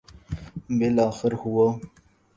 [0.77, 1.67] بالآخر ہوا۔